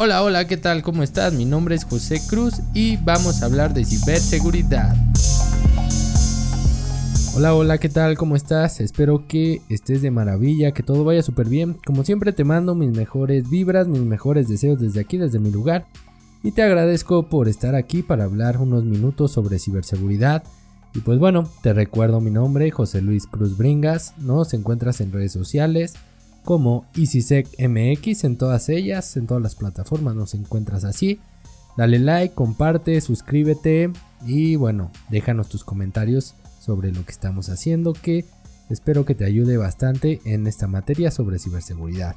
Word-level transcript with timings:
Hola, 0.00 0.22
hola, 0.22 0.46
¿qué 0.46 0.56
tal? 0.56 0.82
¿Cómo 0.84 1.02
estás? 1.02 1.32
Mi 1.32 1.44
nombre 1.44 1.74
es 1.74 1.84
José 1.84 2.22
Cruz 2.28 2.60
y 2.72 2.98
vamos 2.98 3.42
a 3.42 3.46
hablar 3.46 3.74
de 3.74 3.84
ciberseguridad. 3.84 4.94
Hola, 7.34 7.52
hola, 7.52 7.78
¿qué 7.78 7.88
tal? 7.88 8.16
¿Cómo 8.16 8.36
estás? 8.36 8.80
Espero 8.80 9.26
que 9.26 9.60
estés 9.68 10.00
de 10.00 10.12
maravilla, 10.12 10.70
que 10.70 10.84
todo 10.84 11.02
vaya 11.02 11.20
súper 11.24 11.48
bien. 11.48 11.78
Como 11.84 12.04
siempre 12.04 12.32
te 12.32 12.44
mando 12.44 12.76
mis 12.76 12.96
mejores 12.96 13.50
vibras, 13.50 13.88
mis 13.88 14.02
mejores 14.02 14.46
deseos 14.46 14.78
desde 14.78 15.00
aquí, 15.00 15.16
desde 15.16 15.40
mi 15.40 15.50
lugar. 15.50 15.86
Y 16.44 16.52
te 16.52 16.62
agradezco 16.62 17.28
por 17.28 17.48
estar 17.48 17.74
aquí 17.74 18.04
para 18.04 18.22
hablar 18.22 18.58
unos 18.58 18.84
minutos 18.84 19.32
sobre 19.32 19.58
ciberseguridad. 19.58 20.44
Y 20.94 21.00
pues 21.00 21.18
bueno, 21.18 21.50
te 21.60 21.72
recuerdo 21.72 22.20
mi 22.20 22.30
nombre, 22.30 22.70
José 22.70 23.02
Luis 23.02 23.26
Cruz 23.26 23.56
Bringas. 23.56 24.14
Nos 24.18 24.54
encuentras 24.54 25.00
en 25.00 25.10
redes 25.10 25.32
sociales 25.32 25.94
como 26.44 26.86
EasySecMX 26.96 28.24
en 28.24 28.36
todas 28.36 28.68
ellas, 28.68 29.16
en 29.16 29.26
todas 29.26 29.42
las 29.42 29.54
plataformas 29.54 30.14
nos 30.14 30.34
encuentras 30.34 30.84
así. 30.84 31.20
Dale 31.76 31.98
like, 31.98 32.34
comparte, 32.34 33.00
suscríbete 33.00 33.92
y 34.26 34.56
bueno, 34.56 34.90
déjanos 35.10 35.48
tus 35.48 35.64
comentarios 35.64 36.34
sobre 36.60 36.92
lo 36.92 37.04
que 37.04 37.12
estamos 37.12 37.48
haciendo 37.50 37.92
que 37.92 38.24
espero 38.68 39.04
que 39.04 39.14
te 39.14 39.24
ayude 39.24 39.56
bastante 39.56 40.20
en 40.24 40.46
esta 40.46 40.66
materia 40.66 41.10
sobre 41.10 41.38
ciberseguridad. 41.38 42.16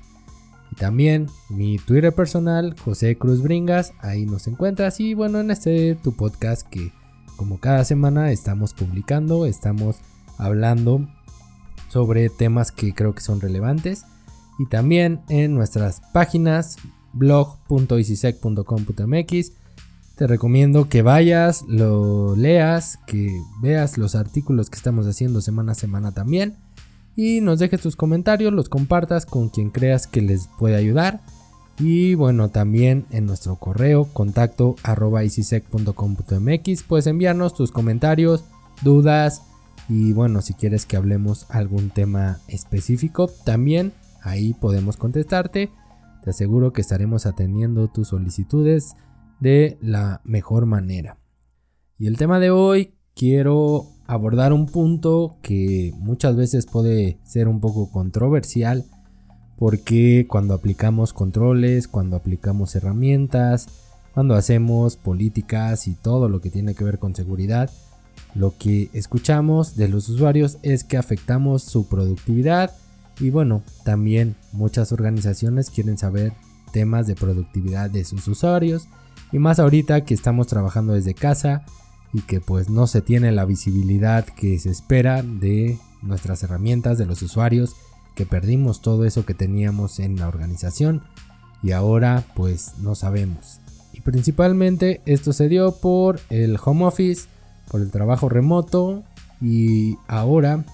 Y 0.72 0.76
también 0.76 1.28
mi 1.50 1.78
Twitter 1.78 2.14
personal, 2.14 2.76
José 2.84 3.18
Cruz 3.18 3.42
Bringas, 3.42 3.94
ahí 4.00 4.26
nos 4.26 4.48
encuentras 4.48 5.00
y 5.00 5.14
bueno, 5.14 5.40
en 5.40 5.52
este 5.52 5.96
tu 5.96 6.16
podcast 6.16 6.68
que 6.68 6.92
como 7.36 7.60
cada 7.60 7.84
semana 7.86 8.32
estamos 8.32 8.74
publicando, 8.74 9.46
estamos 9.46 9.98
hablando 10.38 11.08
sobre 11.92 12.30
temas 12.30 12.72
que 12.72 12.94
creo 12.94 13.14
que 13.14 13.20
son 13.22 13.42
relevantes 13.42 14.06
y 14.58 14.66
también 14.68 15.20
en 15.28 15.54
nuestras 15.54 16.02
páginas 16.14 16.78
blog.easysec.com.mx. 17.14 19.52
Te 20.16 20.28
recomiendo 20.28 20.88
que 20.88 21.02
vayas, 21.02 21.64
lo 21.68 22.34
leas, 22.36 23.00
que 23.08 23.42
veas 23.62 23.98
los 23.98 24.14
artículos 24.16 24.70
que 24.70 24.78
estamos 24.78 25.06
haciendo 25.08 25.42
semana 25.42 25.74
a 25.74 25.76
semana 25.76 26.14
también 26.14 26.56
y 27.16 27.42
nos 27.42 27.60
dejes 27.60 27.82
tus 27.82 27.98
comentarios, 27.98 28.54
los 28.54 28.70
compartas 28.70 29.26
con 29.26 29.50
quien 29.50 29.70
creas 29.70 30.08
que 30.08 30.22
les 30.22 30.48
puede 30.60 30.76
ayudar. 30.76 31.22
Y 31.80 32.16
bueno, 32.16 32.50
también 32.50 33.06
en 33.10 33.26
nuestro 33.26 33.56
correo 33.56 34.04
contacto 34.06 34.76
arroba 34.84 35.22
puedes 36.88 37.08
enviarnos 37.08 37.54
tus 37.54 37.72
comentarios, 37.72 38.44
dudas 38.82 39.42
y 39.92 40.14
bueno, 40.14 40.42
si 40.42 40.54
quieres 40.54 40.86
que 40.86 40.98
hablemos 40.98 41.46
algún 41.50 41.90
tema 41.90 42.40
específico, 42.48 43.30
también 43.46 43.94
Ahí 44.22 44.54
podemos 44.54 44.98
contestarte. 44.98 45.72
Te 46.24 46.30
aseguro 46.30 46.72
que 46.72 46.82
estaremos 46.82 47.26
atendiendo 47.26 47.88
tus 47.88 48.10
solicitudes 48.10 48.94
de 49.40 49.78
la 49.82 50.22
mejor 50.24 50.68
manera. 50.68 51.18
Y 51.98 52.08
el 52.08 52.18
tema 52.18 52.40
de 52.40 52.52
hoy 52.52 52.94
quiero 53.16 53.88
abordar 54.06 54.54
un 54.54 54.68
punto 54.68 55.38
que 55.42 55.94
muchas 55.98 56.36
veces 56.36 56.68
puede 56.68 57.20
ser 57.24 57.48
un 57.48 57.60
poco 57.60 57.92
controversial 57.92 58.86
porque 59.58 60.26
cuando 60.28 60.54
aplicamos 60.54 61.14
controles, 61.14 61.88
cuando 61.88 62.16
aplicamos 62.16 62.76
herramientas, 62.76 63.68
cuando 64.14 64.36
hacemos 64.36 64.98
políticas 64.98 65.88
y 65.88 65.96
todo 65.96 66.30
lo 66.30 66.42
que 66.42 66.50
tiene 66.50 66.76
que 66.76 66.84
ver 66.84 67.00
con 67.00 67.16
seguridad, 67.16 67.70
lo 68.36 68.58
que 68.58 68.90
escuchamos 68.94 69.76
de 69.76 69.88
los 69.88 70.10
usuarios 70.10 70.58
es 70.64 70.84
que 70.84 70.98
afectamos 70.98 71.64
su 71.64 71.88
productividad 71.88 72.72
y 73.20 73.30
bueno, 73.30 73.62
también 73.84 74.36
muchas 74.52 74.92
organizaciones 74.92 75.70
quieren 75.70 75.98
saber 75.98 76.34
temas 76.72 77.08
de 77.08 77.16
productividad 77.16 77.90
de 77.90 78.06
sus 78.06 78.28
usuarios 78.28 78.88
y 79.32 79.40
más 79.40 79.60
ahorita 79.60 80.06
que 80.06 80.14
estamos 80.14 80.48
trabajando 80.48 80.94
desde 80.94 81.14
casa 81.14 81.64
y 82.14 82.22
que 82.22 82.42
pues 82.42 82.70
no 82.70 82.88
se 82.88 83.02
tiene 83.02 83.32
la 83.32 83.46
visibilidad 83.46 84.26
que 84.26 84.58
se 84.60 84.70
espera 84.70 85.24
de 85.24 85.78
nuestras 86.02 86.44
herramientas, 86.44 86.98
de 86.98 87.06
los 87.06 87.22
usuarios, 87.22 87.76
que 88.16 88.26
perdimos 88.26 88.82
todo 88.82 89.06
eso 89.06 89.26
que 89.26 89.34
teníamos 89.34 90.00
en 90.00 90.18
la 90.18 90.28
organización 90.28 91.04
y 91.64 91.72
ahora 91.72 92.24
pues 92.36 92.78
no 92.80 92.96
sabemos. 92.96 93.60
Y 93.94 94.02
principalmente 94.02 95.02
esto 95.06 95.34
se 95.34 95.48
dio 95.48 95.74
por 95.80 96.20
el 96.30 96.58
home 96.64 96.86
office, 96.86 97.28
por 97.72 97.82
el 97.82 97.90
trabajo 97.90 98.28
remoto 98.28 99.04
y 99.42 99.98
ahora 100.08 100.66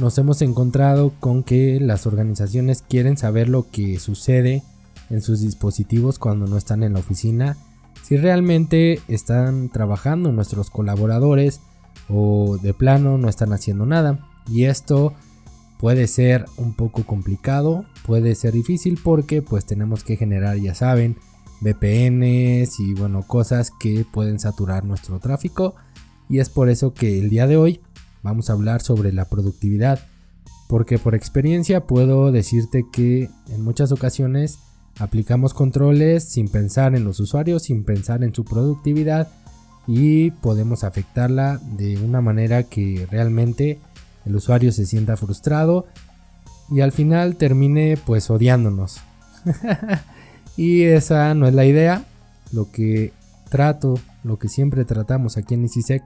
nos 0.00 0.18
hemos 0.18 0.42
encontrado 0.42 1.12
con 1.20 1.44
que 1.44 1.78
las 1.78 2.06
organizaciones 2.06 2.82
quieren 2.82 3.16
saber 3.16 3.48
lo 3.48 3.70
que 3.70 4.00
sucede 4.00 4.64
en 5.10 5.22
sus 5.22 5.40
dispositivos 5.40 6.18
cuando 6.18 6.46
no 6.46 6.56
están 6.56 6.82
en 6.82 6.94
la 6.94 6.98
oficina, 6.98 7.56
si 8.02 8.16
realmente 8.16 9.00
están 9.08 9.68
trabajando 9.68 10.32
nuestros 10.32 10.70
colaboradores 10.70 11.60
o 12.08 12.58
de 12.60 12.74
plano 12.74 13.18
no 13.18 13.28
están 13.28 13.52
haciendo 13.52 13.86
nada. 13.86 14.26
Y 14.48 14.64
esto 14.64 15.14
puede 15.78 16.08
ser 16.08 16.46
un 16.56 16.74
poco 16.74 17.04
complicado, 17.04 17.84
puede 18.04 18.34
ser 18.34 18.52
difícil 18.52 18.98
porque 19.02 19.42
pues 19.42 19.66
tenemos 19.66 20.02
que 20.02 20.16
generar, 20.16 20.56
ya 20.56 20.74
saben, 20.74 21.16
VPNs 21.60 22.80
y 22.80 22.94
bueno, 22.94 23.22
cosas 23.22 23.70
que 23.78 24.04
pueden 24.10 24.40
saturar 24.40 24.84
nuestro 24.84 25.20
tráfico. 25.20 25.74
Y 26.30 26.38
es 26.38 26.48
por 26.48 26.70
eso 26.70 26.94
que 26.94 27.18
el 27.18 27.28
día 27.28 27.48
de 27.48 27.56
hoy 27.56 27.80
vamos 28.22 28.48
a 28.48 28.52
hablar 28.52 28.80
sobre 28.80 29.12
la 29.12 29.24
productividad, 29.24 29.98
porque 30.68 30.96
por 30.96 31.16
experiencia 31.16 31.88
puedo 31.88 32.30
decirte 32.30 32.84
que 32.92 33.28
en 33.48 33.64
muchas 33.64 33.90
ocasiones 33.90 34.60
aplicamos 35.00 35.54
controles 35.54 36.22
sin 36.22 36.48
pensar 36.48 36.94
en 36.94 37.02
los 37.02 37.18
usuarios, 37.18 37.64
sin 37.64 37.82
pensar 37.82 38.22
en 38.22 38.32
su 38.32 38.44
productividad 38.44 39.28
y 39.88 40.30
podemos 40.30 40.84
afectarla 40.84 41.60
de 41.76 41.98
una 41.98 42.20
manera 42.20 42.62
que 42.62 43.08
realmente 43.10 43.80
el 44.24 44.36
usuario 44.36 44.70
se 44.70 44.86
sienta 44.86 45.16
frustrado 45.16 45.86
y 46.70 46.80
al 46.80 46.92
final 46.92 47.34
termine 47.36 47.98
pues 48.06 48.30
odiándonos. 48.30 49.00
y 50.56 50.82
esa 50.82 51.34
no 51.34 51.48
es 51.48 51.54
la 51.54 51.64
idea. 51.64 52.04
Lo 52.52 52.70
que 52.70 53.12
trato, 53.48 53.98
lo 54.22 54.38
que 54.38 54.48
siempre 54.48 54.84
tratamos 54.84 55.36
aquí 55.36 55.54
en 55.54 55.64
ICISEC 55.64 56.04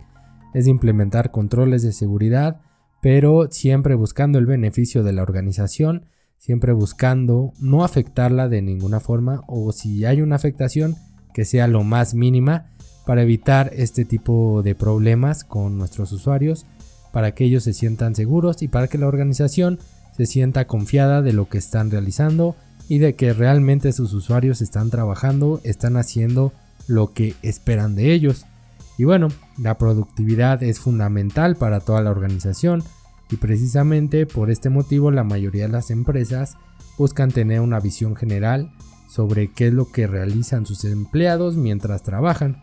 es 0.54 0.66
implementar 0.66 1.31
controles 1.31 1.82
de 1.82 1.92
seguridad, 1.92 2.60
pero 3.03 3.48
siempre 3.50 3.94
buscando 3.94 4.38
el 4.38 4.47
beneficio 4.47 5.03
de 5.03 5.12
la 5.12 5.22
organización, 5.22 6.06
siempre 6.38 6.72
buscando 6.72 7.53
no 7.60 7.84
afectarla 7.84 8.48
de 8.48 8.62
ninguna 8.62 9.00
forma 9.00 9.42
o 9.47 9.72
si 9.72 10.04
hay 10.04 10.22
una 10.22 10.37
afectación 10.37 10.97
que 11.34 11.44
sea 11.44 11.66
lo 11.69 11.82
más 11.84 12.15
mínima 12.15 12.70
para 13.04 13.22
evitar 13.22 13.70
este 13.75 14.04
tipo 14.04 14.62
de 14.62 14.75
problemas 14.75 15.44
con 15.44 15.76
nuestros 15.76 16.12
usuarios, 16.12 16.65
para 17.12 17.34
que 17.34 17.44
ellos 17.44 17.65
se 17.65 17.72
sientan 17.72 18.15
seguros 18.15 18.62
y 18.62 18.69
para 18.69 18.88
que 18.88 18.98
la 18.98 19.06
organización 19.06 19.78
se 20.16 20.26
sienta 20.26 20.66
confiada 20.66 21.22
de 21.22 21.32
lo 21.32 21.48
que 21.48 21.59
están 21.59 21.91
realizando 21.91 22.56
y 22.88 22.98
de 22.98 23.15
que 23.15 23.32
realmente 23.32 23.92
sus 23.92 24.12
usuarios 24.12 24.62
están 24.62 24.91
trabajando, 24.91 25.60
están 25.65 25.97
haciendo 25.97 26.53
lo 26.86 27.12
que 27.12 27.34
esperan 27.42 27.94
de 27.94 28.12
ellos. 28.12 28.47
Y 28.97 29.05
bueno, 29.05 29.28
la 29.59 29.77
productividad 29.77 30.62
es 30.62 30.78
fundamental 30.78 31.56
para 31.56 31.81
toda 31.81 32.03
la 32.03 32.10
organización 32.10 32.84
y 33.31 33.37
precisamente 33.37 34.27
por 34.27 34.50
este 34.50 34.71
motivo 34.71 35.10
la 35.10 35.25
mayoría 35.25 35.66
de 35.66 35.72
las 35.72 35.91
empresas 35.91 36.56
buscan 36.97 37.33
tener 37.33 37.60
una 37.60 37.81
visión 37.81 38.15
general 38.15 38.72
sobre 39.09 39.53
qué 39.53 39.69
es 39.69 39.75
lo 39.75 39.91
que 39.91 40.06
realizan 40.06 40.66
sus 40.66 40.84
empleados 40.84 41.56
mientras 41.56 42.03
trabajan. 42.03 42.62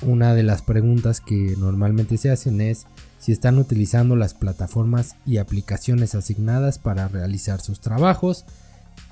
Una 0.00 0.34
de 0.34 0.42
las 0.42 0.62
preguntas 0.62 1.20
que 1.20 1.54
normalmente 1.58 2.18
se 2.18 2.30
hacen 2.30 2.60
es 2.60 2.86
si 3.18 3.30
están 3.30 3.58
utilizando 3.58 4.16
las 4.16 4.34
plataformas 4.34 5.14
y 5.24 5.36
aplicaciones 5.36 6.16
asignadas 6.16 6.80
para 6.80 7.06
realizar 7.06 7.60
sus 7.60 7.78
trabajos. 7.80 8.44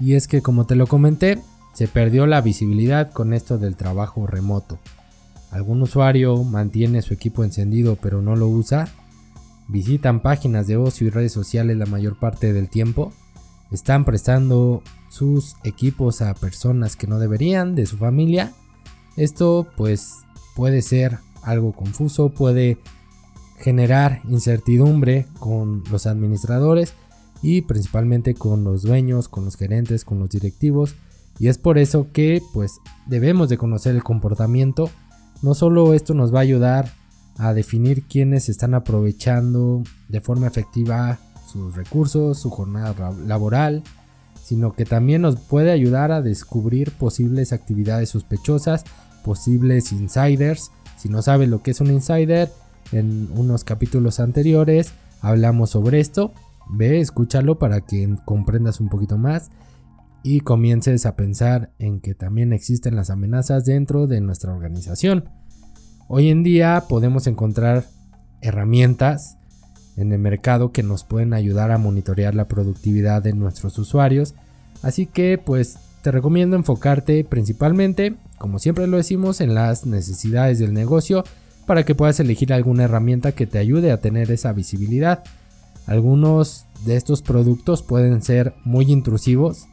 Y 0.00 0.15
es 0.15 0.27
que 0.27 0.43
como 0.43 0.66
te 0.66 0.75
lo 0.75 0.89
comenté, 0.89 1.41
se 1.75 1.87
perdió 1.87 2.27
la 2.27 2.41
visibilidad 2.41 3.12
con 3.12 3.34
esto 3.34 3.56
del 3.56 3.77
trabajo 3.77 4.27
remoto 4.27 4.80
algún 5.50 5.82
usuario 5.82 6.42
mantiene 6.44 7.02
su 7.02 7.14
equipo 7.14 7.44
encendido 7.44 7.97
pero 8.00 8.22
no 8.22 8.36
lo 8.36 8.48
usa, 8.48 8.88
visitan 9.68 10.20
páginas 10.20 10.66
de 10.66 10.76
ocio 10.76 11.06
y 11.06 11.10
redes 11.10 11.32
sociales 11.32 11.76
la 11.76 11.86
mayor 11.86 12.18
parte 12.18 12.52
del 12.52 12.68
tiempo, 12.68 13.12
están 13.70 14.04
prestando 14.04 14.82
sus 15.08 15.56
equipos 15.64 16.22
a 16.22 16.34
personas 16.34 16.97
que 16.97 17.06
no 17.06 17.18
deberían 17.18 17.74
de 17.74 17.86
su 17.86 17.97
familia, 17.97 18.52
esto 19.16 19.66
pues 19.76 20.14
puede 20.54 20.82
ser 20.82 21.18
algo 21.42 21.72
confuso, 21.72 22.30
puede 22.30 22.78
generar 23.58 24.22
incertidumbre 24.28 25.26
con 25.38 25.84
los 25.91 26.06
administradores 26.06 26.94
y 27.42 27.62
principalmente 27.62 28.34
con 28.34 28.64
los 28.64 28.82
dueños, 28.82 29.28
con 29.28 29.44
los 29.44 29.56
gerentes, 29.56 30.04
con 30.04 30.18
los 30.18 30.30
directivos. 30.30 30.97
Y 31.38 31.48
es 31.48 31.58
por 31.58 31.78
eso 31.78 32.08
que 32.12 32.42
pues 32.52 32.80
debemos 33.06 33.48
de 33.48 33.56
conocer 33.56 33.94
el 33.94 34.02
comportamiento 34.02 34.91
no 35.42 35.54
solo 35.54 35.95
esto 35.95 36.15
nos 36.15 36.34
va 36.34 36.39
a 36.39 36.42
ayudar 36.42 36.91
a 37.39 37.54
definir 37.54 38.04
quiénes 38.04 38.48
están 38.48 38.75
aprovechando 38.75 39.83
de 40.09 40.21
forma 40.21 40.47
efectiva 40.47 41.19
sus 41.51 41.75
recursos, 41.75 42.39
su 42.39 42.51
jornada 42.51 43.13
laboral, 43.27 43.83
sino 44.42 44.75
que 44.75 44.84
también 44.84 45.22
nos 45.22 45.37
puede 45.37 45.71
ayudar 45.71 46.13
a 46.13 46.22
descubrir 46.22 46.92
posibles 46.92 47.53
actividades 47.53 48.10
sospechosas, 48.10 48.84
posibles 49.25 49.92
insiders. 49.92 50.71
Si 50.98 51.09
no 51.09 51.22
sabes 51.22 51.48
lo 51.48 51.63
que 51.63 51.71
es 51.71 51.81
un 51.81 51.91
insider, 51.91 52.51
en 52.93 53.28
unos 53.34 53.65
capítulos 53.65 54.21
anteriores 54.21 54.93
hablamos 55.21 55.71
sobre 55.71 56.01
esto. 56.01 56.33
Ve, 56.69 57.01
escúchalo 57.01 57.59
para 57.59 57.81
que 57.81 58.16
comprendas 58.25 58.81
un 58.81 58.89
poquito 58.89 59.16
más 59.16 59.51
y 60.22 60.41
comiences 60.41 61.07
a 61.07 61.17
pensar 61.17 61.71
en 61.78 62.01
que 62.01 62.15
también 62.15 62.53
existen 62.53 62.97
las 62.97 63.11
amenazas 63.11 63.65
dentro 63.65 64.07
de 64.07 64.21
nuestra 64.21 64.53
organización. 64.53 65.25
Hoy 66.09 66.28
en 66.28 66.43
día 66.43 66.84
podemos 66.89 67.27
encontrar 67.27 67.84
herramientas 68.43 69.37
en 69.97 70.13
el 70.13 70.19
mercado 70.19 70.72
que 70.72 70.83
nos 70.83 71.05
pueden 71.05 71.34
ayudar 71.34 71.71
a 71.71 71.78
monitorear 71.78 72.34
la 72.34 72.49
productividad 72.49 73.22
de 73.22 73.33
nuestros 73.33 73.78
usuarios. 73.78 74.34
Así 74.83 75.07
que 75.07 75.39
pues 75.39 75.78
te 76.03 76.11
recomiendo 76.11 76.57
enfocarte 76.57 77.25
principalmente, 77.25 78.15
como 78.39 78.59
siempre 78.59 78.87
lo 78.87 78.97
decimos, 78.97 79.41
en 79.41 79.55
las 79.55 79.87
necesidades 79.87 80.59
del 80.59 80.72
negocio 80.72 81.25
para 81.67 81.84
que 81.84 81.95
puedas 81.95 82.19
elegir 82.21 82.53
alguna 82.53 82.84
herramienta 82.84 83.33
que 83.33 83.47
te 83.47 83.59
ayude 83.59 83.93
a 83.93 84.01
tener 84.01 84.31
esa 84.31 84.53
visibilidad. 84.53 85.22
Algunos 85.87 86.67
de 86.84 86.97
estos 86.97 87.22
productos 87.22 87.83
pueden 87.83 88.22
ser 88.22 88.55
muy 88.65 88.91
intrusivos 88.91 89.69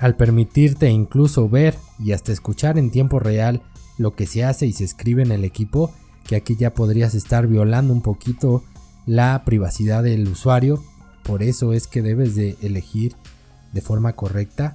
al 0.00 0.16
permitirte 0.16 0.90
incluso 0.90 1.48
ver 1.48 1.76
y 1.98 2.12
hasta 2.12 2.32
escuchar 2.32 2.78
en 2.78 2.90
tiempo 2.90 3.20
real 3.20 3.62
lo 3.98 4.14
que 4.16 4.26
se 4.26 4.44
hace 4.44 4.66
y 4.66 4.72
se 4.72 4.84
escribe 4.84 5.22
en 5.22 5.30
el 5.30 5.44
equipo, 5.44 5.92
que 6.26 6.36
aquí 6.36 6.56
ya 6.56 6.72
podrías 6.72 7.14
estar 7.14 7.46
violando 7.46 7.92
un 7.92 8.00
poquito 8.00 8.64
la 9.06 9.44
privacidad 9.44 10.02
del 10.02 10.26
usuario. 10.26 10.82
Por 11.22 11.42
eso 11.42 11.74
es 11.74 11.86
que 11.86 12.00
debes 12.00 12.34
de 12.34 12.56
elegir 12.62 13.14
de 13.72 13.82
forma 13.82 14.14
correcta 14.14 14.74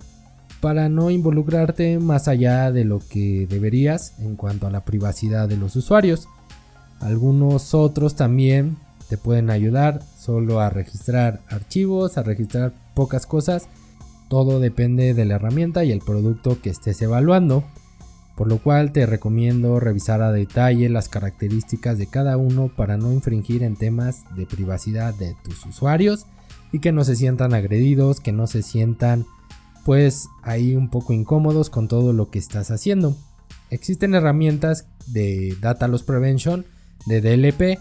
para 0.62 0.90
no 0.90 1.10
involucrarte 1.10 1.98
más 2.00 2.28
allá 2.28 2.72
de 2.72 2.86
lo 2.86 3.00
que 3.00 3.48
deberías 3.50 4.14
en 4.20 4.36
cuanto 4.36 4.68
a 4.68 4.72
la 4.72 4.86
privacidad 4.86 5.50
de 5.50 5.58
los 5.58 5.76
usuarios. 5.76 6.28
Algunos 7.00 7.74
otros 7.74 8.16
también 8.16 8.78
te 9.10 9.18
pueden 9.18 9.50
ayudar 9.50 10.02
solo 10.18 10.60
a 10.60 10.70
registrar 10.70 11.42
archivos, 11.50 12.18
a 12.18 12.24
registrar 12.24 12.74
pocas 12.94 13.26
cosas. 13.26 13.68
Todo 14.30 14.60
depende 14.60 15.14
de 15.14 15.26
la 15.26 15.36
herramienta 15.36 15.84
y 15.84 15.92
el 15.92 16.00
producto 16.00 16.62
que 16.62 16.70
estés 16.70 17.02
evaluando 17.02 17.64
por 18.36 18.50
lo 18.50 18.58
cual 18.58 18.92
te 18.92 19.06
recomiendo 19.06 19.80
revisar 19.80 20.22
a 20.22 20.32
detalle 20.32 20.90
las 20.90 21.08
características 21.08 21.98
de 21.98 22.08
cada 22.08 22.38
uno 22.38 22.70
para 22.76 22.98
no 22.98 23.14
infringir 23.14 23.64
en 23.64 23.78
temas 23.78 24.24
de 24.36 24.46
privacidad 24.46 25.14
de 25.14 25.36
tus 25.44 25.66
usuarios 25.66 26.26
y 26.72 26.80
que 26.80 26.92
no 26.92 27.06
se 27.06 27.16
sientan 27.16 27.54
agredidos, 27.54 28.20
que 28.20 28.34
no 28.34 28.48
se 28.48 28.62
sientan 28.62 29.26
pues 29.86 30.28
ahí 30.42 30.76
un 30.76 30.90
poco 30.90 31.14
incómodos 31.14 31.70
con 31.70 31.88
todo 31.88 32.12
lo 32.12 32.30
que 32.30 32.40
estás 32.40 32.72
haciendo. 32.72 33.16
Existen 33.70 34.16
herramientas 34.16 34.88
de 35.08 35.56
Data 35.62 35.88
Loss 35.88 36.04
Prevention, 36.04 36.66
de 37.06 37.22
DLP. 37.22 37.80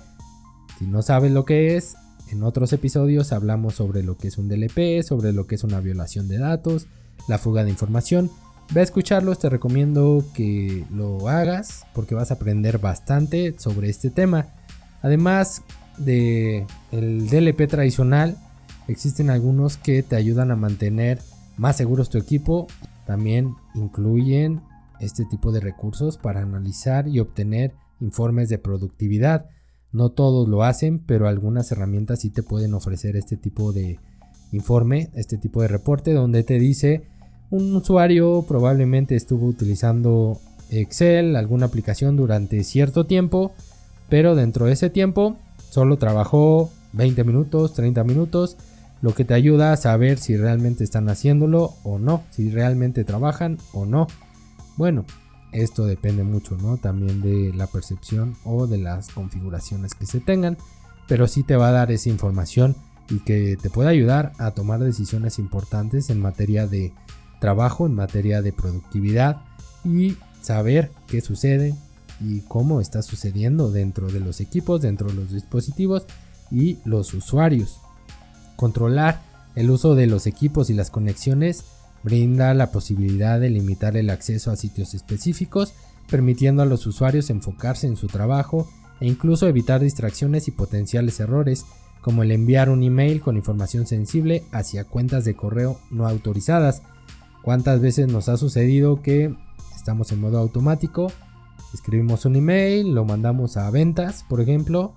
Si 0.78 0.86
no 0.86 1.02
sabes 1.02 1.32
lo 1.32 1.44
que 1.44 1.76
es, 1.76 1.96
en 2.30 2.42
otros 2.42 2.72
episodios 2.72 3.32
hablamos 3.32 3.74
sobre 3.74 4.02
lo 4.02 4.16
que 4.16 4.28
es 4.28 4.38
un 4.38 4.48
DLP, 4.48 5.02
sobre 5.02 5.32
lo 5.32 5.46
que 5.46 5.54
es 5.54 5.64
una 5.64 5.80
violación 5.80 6.28
de 6.28 6.38
datos, 6.38 6.86
la 7.28 7.38
fuga 7.38 7.64
de 7.64 7.70
información. 7.70 8.30
Ve 8.72 8.80
a 8.80 8.84
escucharlos, 8.84 9.38
te 9.38 9.50
recomiendo 9.50 10.24
que 10.34 10.84
lo 10.90 11.28
hagas 11.28 11.84
porque 11.94 12.14
vas 12.14 12.30
a 12.30 12.34
aprender 12.34 12.78
bastante 12.78 13.54
sobre 13.58 13.90
este 13.90 14.10
tema. 14.10 14.48
Además 15.02 15.62
de 15.98 16.66
el 16.90 17.28
DLP 17.28 17.68
tradicional, 17.68 18.38
existen 18.88 19.30
algunos 19.30 19.76
que 19.76 20.02
te 20.02 20.16
ayudan 20.16 20.50
a 20.50 20.56
mantener 20.56 21.20
más 21.56 21.76
seguros 21.76 22.08
tu 22.08 22.18
equipo. 22.18 22.66
También 23.06 23.54
incluyen 23.74 24.62
este 25.00 25.24
tipo 25.26 25.52
de 25.52 25.60
recursos 25.60 26.16
para 26.16 26.40
analizar 26.40 27.06
y 27.06 27.20
obtener 27.20 27.74
informes 28.00 28.48
de 28.48 28.58
productividad. 28.58 29.48
No 29.94 30.10
todos 30.10 30.48
lo 30.48 30.64
hacen, 30.64 30.98
pero 30.98 31.28
algunas 31.28 31.72
herramientas 31.72 32.20
sí 32.20 32.28
te 32.28 32.42
pueden 32.42 32.74
ofrecer 32.74 33.16
este 33.16 33.38
tipo 33.38 33.72
de 33.72 33.98
informe, 34.52 35.08
este 35.14 35.38
tipo 35.38 35.62
de 35.62 35.68
reporte 35.68 36.12
donde 36.12 36.42
te 36.42 36.58
dice 36.58 37.04
un 37.50 37.74
usuario 37.76 38.44
probablemente 38.48 39.14
estuvo 39.14 39.46
utilizando 39.46 40.40
Excel, 40.70 41.36
alguna 41.36 41.66
aplicación 41.66 42.16
durante 42.16 42.64
cierto 42.64 43.06
tiempo, 43.06 43.52
pero 44.08 44.34
dentro 44.34 44.66
de 44.66 44.72
ese 44.72 44.90
tiempo 44.90 45.36
solo 45.70 45.96
trabajó 45.96 46.70
20 46.94 47.22
minutos, 47.22 47.72
30 47.74 48.02
minutos, 48.02 48.56
lo 49.02 49.14
que 49.14 49.24
te 49.24 49.34
ayuda 49.34 49.72
a 49.72 49.76
saber 49.76 50.18
si 50.18 50.36
realmente 50.36 50.82
están 50.82 51.08
haciéndolo 51.08 51.74
o 51.84 52.00
no, 52.00 52.22
si 52.30 52.50
realmente 52.50 53.04
trabajan 53.04 53.58
o 53.72 53.86
no. 53.86 54.08
Bueno, 54.76 55.04
esto 55.54 55.86
depende 55.86 56.24
mucho, 56.24 56.56
¿no? 56.56 56.76
También 56.76 57.22
de 57.22 57.52
la 57.54 57.66
percepción 57.66 58.36
o 58.44 58.66
de 58.66 58.78
las 58.78 59.08
configuraciones 59.08 59.94
que 59.94 60.04
se 60.04 60.20
tengan, 60.20 60.58
pero 61.08 61.28
sí 61.28 61.42
te 61.42 61.56
va 61.56 61.68
a 61.68 61.72
dar 61.72 61.92
esa 61.92 62.10
información 62.10 62.76
y 63.08 63.20
que 63.20 63.56
te 63.60 63.70
puede 63.70 63.88
ayudar 63.88 64.32
a 64.38 64.50
tomar 64.50 64.80
decisiones 64.80 65.38
importantes 65.38 66.10
en 66.10 66.20
materia 66.20 66.66
de 66.66 66.92
trabajo 67.40 67.86
en 67.86 67.94
materia 67.94 68.40
de 68.40 68.54
productividad 68.54 69.42
y 69.84 70.16
saber 70.40 70.90
qué 71.08 71.20
sucede 71.20 71.74
y 72.18 72.40
cómo 72.40 72.80
está 72.80 73.02
sucediendo 73.02 73.70
dentro 73.70 74.08
de 74.08 74.20
los 74.20 74.40
equipos, 74.40 74.80
dentro 74.80 75.08
de 75.08 75.14
los 75.14 75.30
dispositivos 75.30 76.06
y 76.50 76.78
los 76.86 77.12
usuarios. 77.12 77.80
Controlar 78.56 79.22
el 79.56 79.70
uso 79.70 79.94
de 79.94 80.06
los 80.06 80.26
equipos 80.26 80.70
y 80.70 80.74
las 80.74 80.90
conexiones 80.90 81.64
brinda 82.04 82.54
la 82.54 82.70
posibilidad 82.70 83.40
de 83.40 83.50
limitar 83.50 83.96
el 83.96 84.10
acceso 84.10 84.50
a 84.50 84.56
sitios 84.56 84.94
específicos, 84.94 85.74
permitiendo 86.08 86.62
a 86.62 86.66
los 86.66 86.86
usuarios 86.86 87.30
enfocarse 87.30 87.86
en 87.86 87.96
su 87.96 88.06
trabajo 88.06 88.68
e 89.00 89.08
incluso 89.08 89.48
evitar 89.48 89.80
distracciones 89.80 90.46
y 90.46 90.52
potenciales 90.52 91.18
errores, 91.18 91.64
como 92.02 92.22
el 92.22 92.30
enviar 92.30 92.68
un 92.68 92.82
email 92.82 93.20
con 93.20 93.36
información 93.36 93.86
sensible 93.86 94.44
hacia 94.52 94.84
cuentas 94.84 95.24
de 95.24 95.34
correo 95.34 95.80
no 95.90 96.06
autorizadas, 96.06 96.82
¿Cuántas 97.44 97.82
veces 97.82 98.08
nos 98.08 98.30
ha 98.30 98.38
sucedido 98.38 99.02
que 99.02 99.36
estamos 99.76 100.10
en 100.12 100.20
modo 100.22 100.38
automático? 100.38 101.12
Escribimos 101.74 102.24
un 102.24 102.36
email, 102.36 102.94
lo 102.94 103.04
mandamos 103.04 103.58
a 103.58 103.70
ventas, 103.70 104.24
por 104.30 104.40
ejemplo, 104.40 104.94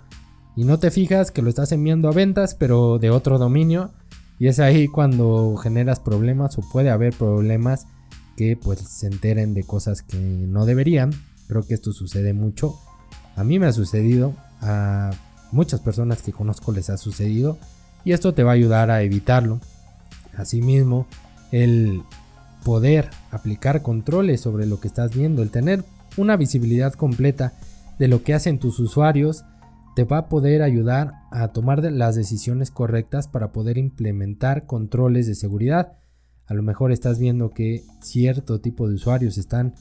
y 0.55 0.63
no 0.63 0.79
te 0.79 0.89
fijas 0.89 1.29
que 1.29 1.41
lo 1.41 1.49
estás 1.49 1.73
enviando 1.73 2.07
a 2.07 2.13
ventas, 2.13 2.55
pero 2.55 2.99
de 2.99 3.09
otro 3.09 3.37
dominio. 3.37 3.91
Y 4.39 4.47
es 4.47 4.59
ahí 4.59 4.87
cuando 4.87 5.55
generas 5.57 5.99
problemas 5.99 6.57
o 6.57 6.61
puede 6.61 6.89
haber 6.89 7.13
problemas 7.13 7.87
que 8.35 8.55
pues 8.55 8.79
se 8.79 9.07
enteren 9.07 9.53
de 9.53 9.63
cosas 9.63 10.03
que 10.03 10.17
no 10.17 10.65
deberían. 10.65 11.11
Creo 11.47 11.65
que 11.65 11.73
esto 11.73 11.91
sucede 11.91 12.33
mucho. 12.33 12.75
A 13.35 13.43
mí 13.43 13.57
me 13.57 13.65
ha 13.65 13.73
sucedido, 13.73 14.33
a 14.61 15.11
muchas 15.51 15.79
personas 15.79 16.21
que 16.21 16.33
conozco 16.33 16.71
les 16.71 16.89
ha 16.89 16.97
sucedido 16.97 17.57
y 18.03 18.11
esto 18.11 18.33
te 18.33 18.43
va 18.43 18.51
a 18.51 18.55
ayudar 18.55 18.91
a 18.91 19.01
evitarlo. 19.01 19.59
Asimismo, 20.35 21.07
el 21.51 22.03
poder 22.63 23.09
aplicar 23.31 23.81
controles 23.81 24.41
sobre 24.41 24.65
lo 24.65 24.79
que 24.79 24.87
estás 24.87 25.15
viendo, 25.15 25.41
el 25.41 25.51
tener 25.51 25.83
una 26.15 26.35
visibilidad 26.35 26.93
completa 26.93 27.53
de 27.97 28.07
lo 28.07 28.23
que 28.23 28.33
hacen 28.33 28.59
tus 28.59 28.79
usuarios, 28.79 29.45
te 29.97 30.03
va 30.03 30.19
a 30.19 30.29
poder 30.29 30.61
ayudar 30.61 31.23
a 31.31 31.47
tomar 31.47 31.81
las 31.91 32.15
decisiones 32.15 32.69
correctas 32.69 33.27
para 33.27 33.51
poder 33.51 33.79
implementar 33.79 34.67
controles 34.67 35.25
de 35.25 35.33
seguridad. 35.33 35.97
A 36.45 36.53
lo 36.53 36.61
mejor 36.61 36.91
estás 36.91 37.17
viendo 37.17 37.49
que 37.49 37.83
cierto 37.99 38.61
tipo 38.61 38.87
de 38.87 38.93
usuarios 38.93 39.39
están 39.39 39.73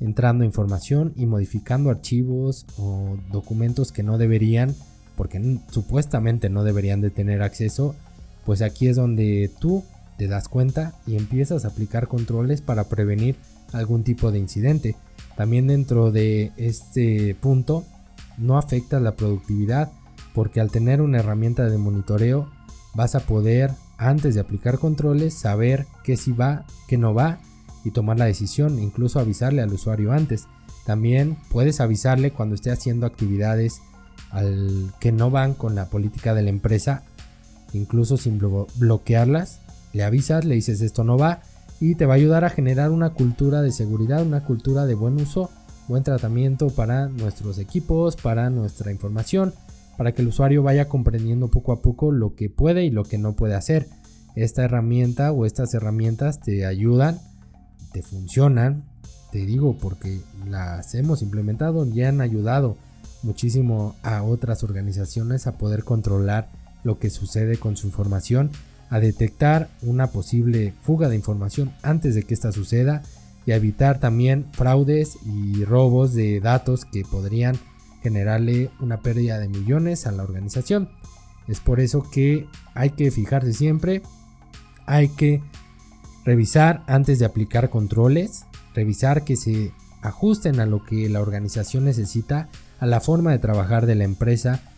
entrando 0.00 0.44
información 0.44 1.14
y 1.16 1.24
modificando 1.24 1.88
archivos 1.88 2.66
o 2.76 3.16
documentos 3.32 3.90
que 3.90 4.02
no 4.02 4.18
deberían, 4.18 4.74
porque 5.16 5.60
supuestamente 5.70 6.50
no 6.50 6.62
deberían 6.62 7.00
de 7.00 7.08
tener 7.08 7.40
acceso, 7.40 7.94
pues 8.44 8.60
aquí 8.60 8.88
es 8.88 8.96
donde 8.96 9.50
tú 9.60 9.82
te 10.18 10.28
das 10.28 10.46
cuenta 10.46 10.92
y 11.06 11.16
empiezas 11.16 11.64
a 11.64 11.68
aplicar 11.68 12.06
controles 12.06 12.60
para 12.60 12.84
prevenir 12.84 13.36
algún 13.72 14.04
tipo 14.04 14.30
de 14.30 14.40
incidente. 14.40 14.94
También 15.38 15.68
dentro 15.68 16.12
de 16.12 16.52
este 16.58 17.34
punto 17.36 17.86
no 18.38 18.58
afecta 18.58 19.00
la 19.00 19.16
productividad 19.16 19.92
porque 20.34 20.60
al 20.60 20.70
tener 20.70 21.00
una 21.00 21.18
herramienta 21.18 21.68
de 21.68 21.78
monitoreo 21.78 22.50
vas 22.94 23.14
a 23.14 23.20
poder 23.20 23.72
antes 23.98 24.34
de 24.34 24.40
aplicar 24.40 24.78
controles 24.78 25.34
saber 25.34 25.86
qué 26.02 26.16
sí 26.16 26.32
va, 26.32 26.64
qué 26.88 26.98
no 26.98 27.14
va 27.14 27.38
y 27.84 27.90
tomar 27.90 28.18
la 28.18 28.24
decisión, 28.24 28.78
incluso 28.78 29.20
avisarle 29.20 29.62
al 29.62 29.72
usuario 29.72 30.12
antes. 30.12 30.46
También 30.84 31.36
puedes 31.50 31.80
avisarle 31.80 32.32
cuando 32.32 32.54
esté 32.54 32.70
haciendo 32.70 33.06
actividades 33.06 33.80
al 34.30 34.92
que 35.00 35.12
no 35.12 35.30
van 35.30 35.54
con 35.54 35.74
la 35.74 35.88
política 35.88 36.34
de 36.34 36.42
la 36.42 36.50
empresa, 36.50 37.04
incluso 37.72 38.16
sin 38.16 38.40
bloquearlas 38.76 39.60
le 39.94 40.02
avisas, 40.02 40.44
le 40.44 40.56
dices 40.56 40.82
esto 40.82 41.04
no 41.04 41.16
va 41.16 41.40
y 41.80 41.94
te 41.94 42.04
va 42.04 42.14
a 42.14 42.16
ayudar 42.16 42.44
a 42.44 42.50
generar 42.50 42.90
una 42.90 43.10
cultura 43.10 43.62
de 43.62 43.72
seguridad, 43.72 44.22
una 44.22 44.44
cultura 44.44 44.86
de 44.86 44.94
buen 44.94 45.20
uso, 45.20 45.50
buen 45.88 46.02
tratamiento 46.02 46.68
para 46.68 47.08
nuestros 47.08 47.58
equipos, 47.58 48.16
para 48.16 48.50
nuestra 48.50 48.90
información, 48.90 49.54
para 49.96 50.12
que 50.12 50.22
el 50.22 50.28
usuario 50.28 50.62
vaya 50.62 50.88
comprendiendo 50.88 51.48
poco 51.48 51.72
a 51.72 51.82
poco 51.82 52.10
lo 52.12 52.34
que 52.34 52.50
puede 52.50 52.84
y 52.84 52.90
lo 52.90 53.04
que 53.04 53.18
no 53.18 53.34
puede 53.34 53.54
hacer. 53.54 53.86
esta 54.36 54.64
herramienta 54.64 55.30
o 55.30 55.46
estas 55.46 55.74
herramientas 55.74 56.40
te 56.40 56.66
ayudan, 56.66 57.20
te 57.92 58.02
funcionan, 58.02 58.84
te 59.30 59.46
digo 59.46 59.76
porque 59.80 60.20
las 60.48 60.94
hemos 60.96 61.22
implementado 61.22 61.86
y 61.86 62.02
han 62.02 62.20
ayudado 62.20 62.76
muchísimo 63.22 63.94
a 64.02 64.22
otras 64.24 64.64
organizaciones 64.64 65.46
a 65.46 65.56
poder 65.56 65.84
controlar 65.84 66.50
lo 66.82 66.98
que 66.98 67.10
sucede 67.10 67.56
con 67.56 67.76
su 67.76 67.86
información, 67.86 68.50
a 68.90 69.00
detectar 69.00 69.68
una 69.82 70.08
posible 70.08 70.74
fuga 70.82 71.08
de 71.08 71.16
información 71.16 71.72
antes 71.82 72.14
de 72.14 72.24
que 72.24 72.34
esta 72.34 72.52
suceda 72.52 73.02
y 73.46 73.52
a 73.52 73.56
evitar 73.56 74.00
también 74.00 74.46
fraudes 74.52 75.18
y 75.24 75.64
robos 75.64 76.14
de 76.14 76.40
datos 76.40 76.84
que 76.84 77.02
podrían 77.02 77.56
generarle 78.02 78.70
una 78.80 79.00
pérdida 79.00 79.38
de 79.38 79.48
millones 79.48 80.06
a 80.06 80.12
la 80.12 80.22
organización. 80.22 80.88
Es 81.48 81.60
por 81.60 81.80
eso 81.80 82.08
que 82.10 82.46
hay 82.74 82.90
que 82.90 83.10
fijarse 83.10 83.52
siempre, 83.52 84.02
hay 84.86 85.08
que 85.08 85.42
revisar 86.24 86.82
antes 86.86 87.18
de 87.18 87.26
aplicar 87.26 87.70
controles, 87.70 88.44
revisar 88.74 89.24
que 89.24 89.36
se 89.36 89.72
ajusten 90.02 90.60
a 90.60 90.66
lo 90.66 90.84
que 90.84 91.08
la 91.08 91.20
organización 91.20 91.84
necesita, 91.84 92.48
a 92.78 92.86
la 92.86 93.00
forma 93.00 93.32
de 93.32 93.38
trabajar 93.38 93.86
de 93.86 93.94
la 93.94 94.04
empresa, 94.04 94.73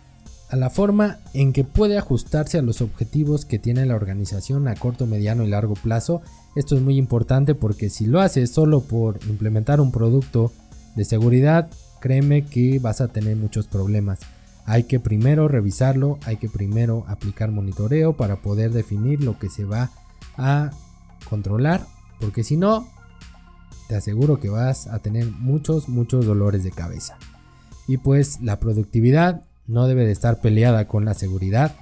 a 0.48 0.56
la 0.56 0.70
forma 0.70 1.18
en 1.34 1.52
que 1.52 1.64
puede 1.64 1.98
ajustarse 1.98 2.58
a 2.58 2.62
los 2.62 2.80
objetivos 2.80 3.44
que 3.44 3.58
tiene 3.58 3.84
la 3.84 3.96
organización 3.96 4.68
a 4.68 4.74
corto, 4.74 5.06
mediano 5.06 5.42
y 5.42 5.48
largo 5.48 5.74
plazo. 5.74 6.22
Esto 6.54 6.76
es 6.76 6.82
muy 6.82 6.96
importante 6.96 7.54
porque 7.54 7.90
si 7.90 8.06
lo 8.06 8.20
haces 8.20 8.50
solo 8.50 8.82
por 8.82 9.18
implementar 9.28 9.80
un 9.80 9.90
producto 9.90 10.52
de 10.94 11.04
seguridad, 11.04 11.68
créeme 12.00 12.44
que 12.44 12.78
vas 12.78 13.00
a 13.00 13.08
tener 13.08 13.36
muchos 13.36 13.66
problemas. 13.66 14.20
Hay 14.64 14.84
que 14.84 15.00
primero 15.00 15.48
revisarlo, 15.48 16.18
hay 16.24 16.36
que 16.36 16.48
primero 16.48 17.04
aplicar 17.08 17.50
monitoreo 17.50 18.16
para 18.16 18.42
poder 18.42 18.72
definir 18.72 19.22
lo 19.22 19.38
que 19.38 19.48
se 19.48 19.64
va 19.64 19.90
a 20.36 20.70
controlar, 21.28 21.86
porque 22.20 22.44
si 22.44 22.56
no, 22.56 22.88
te 23.88 23.96
aseguro 23.96 24.40
que 24.40 24.48
vas 24.48 24.86
a 24.86 24.98
tener 25.00 25.26
muchos, 25.26 25.88
muchos 25.88 26.26
dolores 26.26 26.64
de 26.64 26.70
cabeza. 26.70 27.16
Y 27.86 27.98
pues 27.98 28.40
la 28.40 28.58
productividad 28.58 29.42
no 29.66 29.86
debe 29.86 30.04
de 30.04 30.12
estar 30.12 30.40
peleada 30.40 30.86
con 30.86 31.04
la 31.04 31.14
seguridad, 31.14 31.74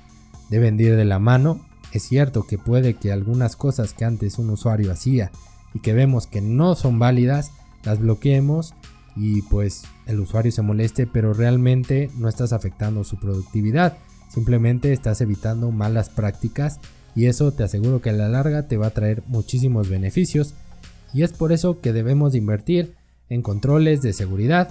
deben 0.50 0.78
ir 0.78 0.96
de 0.96 1.04
la 1.04 1.18
mano. 1.18 1.60
Es 1.92 2.02
cierto 2.02 2.46
que 2.46 2.58
puede 2.58 2.94
que 2.94 3.12
algunas 3.12 3.56
cosas 3.56 3.92
que 3.94 4.04
antes 4.04 4.38
un 4.38 4.50
usuario 4.50 4.92
hacía 4.92 5.30
y 5.74 5.80
que 5.80 5.92
vemos 5.92 6.26
que 6.26 6.40
no 6.40 6.74
son 6.74 6.98
válidas, 6.98 7.52
las 7.84 7.98
bloqueemos 7.98 8.74
y 9.16 9.42
pues 9.42 9.84
el 10.06 10.20
usuario 10.20 10.50
se 10.50 10.62
moleste, 10.62 11.06
pero 11.06 11.34
realmente 11.34 12.10
no 12.16 12.28
estás 12.28 12.52
afectando 12.52 13.04
su 13.04 13.18
productividad, 13.18 13.96
simplemente 14.28 14.92
estás 14.92 15.20
evitando 15.20 15.70
malas 15.70 16.08
prácticas 16.08 16.80
y 17.14 17.26
eso 17.26 17.52
te 17.52 17.62
aseguro 17.62 18.00
que 18.00 18.10
a 18.10 18.14
la 18.14 18.28
larga 18.28 18.66
te 18.66 18.76
va 18.76 18.88
a 18.88 18.94
traer 18.94 19.22
muchísimos 19.26 19.88
beneficios 19.88 20.54
y 21.12 21.22
es 21.22 21.32
por 21.32 21.52
eso 21.52 21.80
que 21.80 21.92
debemos 21.92 22.34
invertir 22.34 22.94
en 23.28 23.42
controles 23.42 24.02
de 24.02 24.12
seguridad. 24.12 24.70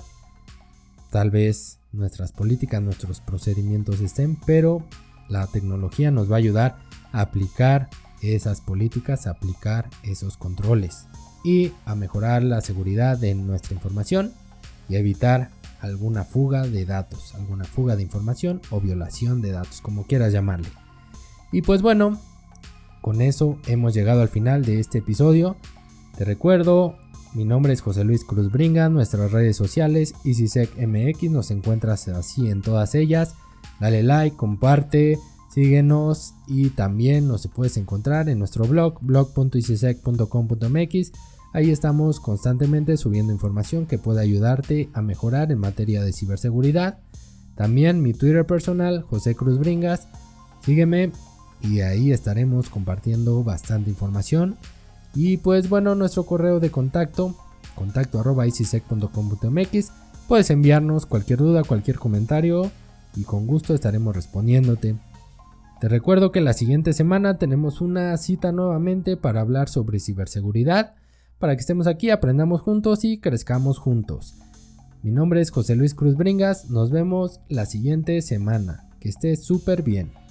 Tal 1.09 1.31
vez 1.31 1.79
nuestras 1.93 2.31
políticas, 2.31 2.81
nuestros 2.81 3.21
procedimientos 3.21 4.01
estén, 4.01 4.35
pero 4.45 4.83
la 5.29 5.47
tecnología 5.47 6.11
nos 6.11 6.29
va 6.29 6.35
a 6.35 6.39
ayudar 6.39 6.77
a 7.11 7.21
aplicar 7.21 7.89
esas 8.21 8.61
políticas, 8.61 9.27
a 9.27 9.31
aplicar 9.31 9.89
esos 10.03 10.37
controles 10.37 11.05
y 11.43 11.71
a 11.85 11.95
mejorar 11.95 12.43
la 12.43 12.61
seguridad 12.61 13.17
de 13.17 13.35
nuestra 13.35 13.75
información 13.75 14.33
y 14.89 14.95
evitar 14.95 15.51
alguna 15.81 16.23
fuga 16.23 16.63
de 16.63 16.85
datos, 16.85 17.35
alguna 17.35 17.65
fuga 17.65 17.95
de 17.95 18.03
información 18.03 18.61
o 18.71 18.79
violación 18.79 19.41
de 19.41 19.51
datos, 19.51 19.81
como 19.81 20.05
quieras 20.05 20.31
llamarle. 20.31 20.69
Y 21.51 21.61
pues 21.61 21.81
bueno, 21.81 22.19
con 23.01 23.21
eso 23.21 23.59
hemos 23.67 23.93
llegado 23.93 24.21
al 24.21 24.29
final 24.29 24.63
de 24.63 24.79
este 24.79 24.99
episodio. 24.99 25.57
Te 26.17 26.23
recuerdo, 26.23 26.97
mi 27.33 27.45
nombre 27.45 27.71
es 27.73 27.81
José 27.81 28.03
Luis 28.03 28.23
Cruz 28.23 28.51
Bringa, 28.51 28.89
nuestras 28.89 29.31
redes 29.31 29.57
sociales 29.57 30.13
EasySecMX, 30.23 31.31
nos 31.31 31.49
encuentras 31.51 32.07
así 32.07 32.49
en 32.49 32.61
todas 32.61 32.95
ellas. 32.95 33.35
Dale 33.79 34.01
like, 34.03 34.35
comparte, 34.37 35.17
síguenos 35.49 36.35
y 36.47 36.69
también 36.69 37.27
nos 37.27 37.47
puedes 37.47 37.75
encontrar 37.77 38.29
en 38.29 38.37
nuestro 38.39 38.65
blog 38.65 38.99
blog.easysec.com.mx. 39.01 41.11
Ahí 41.53 41.71
estamos 41.71 42.19
constantemente 42.19 42.97
subiendo 42.97 43.33
información 43.33 43.87
que 43.87 43.97
puede 43.97 44.21
ayudarte 44.21 44.89
a 44.93 45.01
mejorar 45.01 45.51
en 45.51 45.57
materia 45.59 46.03
de 46.03 46.13
ciberseguridad. 46.13 46.99
También 47.55 48.01
mi 48.01 48.13
Twitter 48.13 48.45
personal, 48.45 49.01
José 49.01 49.35
Cruz 49.35 49.59
Bringas. 49.59 50.07
Sígueme 50.63 51.11
y 51.61 51.81
ahí 51.81 52.11
estaremos 52.11 52.69
compartiendo 52.69 53.43
bastante 53.43 53.89
información 53.89 54.55
y 55.15 55.37
pues 55.37 55.69
bueno, 55.69 55.95
nuestro 55.95 56.25
correo 56.25 56.59
de 56.59 56.71
contacto, 56.71 57.35
contacto 57.75 58.19
arroba 58.19 58.45
puedes 60.27 60.49
enviarnos 60.49 61.05
cualquier 61.05 61.39
duda, 61.39 61.63
cualquier 61.63 61.99
comentario 61.99 62.71
y 63.15 63.23
con 63.23 63.45
gusto 63.45 63.73
estaremos 63.73 64.15
respondiéndote. 64.15 64.95
Te 65.79 65.89
recuerdo 65.89 66.31
que 66.31 66.41
la 66.41 66.53
siguiente 66.53 66.93
semana 66.93 67.37
tenemos 67.37 67.81
una 67.81 68.15
cita 68.17 68.51
nuevamente 68.51 69.17
para 69.17 69.41
hablar 69.41 69.67
sobre 69.69 69.99
ciberseguridad, 69.99 70.95
para 71.39 71.55
que 71.55 71.59
estemos 71.59 71.87
aquí, 71.87 72.09
aprendamos 72.09 72.61
juntos 72.61 73.03
y 73.03 73.19
crezcamos 73.19 73.77
juntos. 73.79 74.35
Mi 75.03 75.11
nombre 75.11 75.41
es 75.41 75.51
José 75.51 75.75
Luis 75.75 75.93
Cruz 75.93 76.15
Bringas, 76.15 76.69
nos 76.69 76.89
vemos 76.89 77.41
la 77.49 77.65
siguiente 77.65 78.21
semana. 78.21 78.87
Que 79.01 79.09
estés 79.09 79.43
súper 79.43 79.83
bien. 79.83 80.22